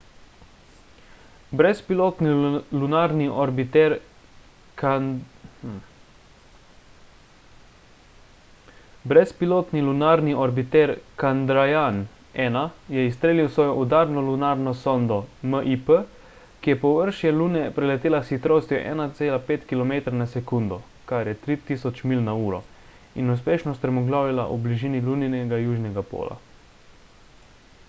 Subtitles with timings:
[1.57, 2.29] brezpilotni
[9.81, 12.63] lunarni orbiter chandrayaan-1
[12.95, 15.19] je izstrelil svojo udarno lunarno sondo
[15.53, 15.93] mip
[16.61, 20.83] ki je površje lune preletela s hitrostjo 1,5 kilometra na sekundo
[21.13, 22.63] 3000 milj/uro
[23.25, 26.41] in uspešno strmoglavila v bližini luninega južnega pola